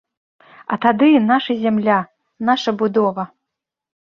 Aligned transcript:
А 0.75 0.77
тады 0.85 1.09
наша 1.31 1.57
зямля, 1.65 1.99
наша 2.49 2.69
будова! 2.81 3.23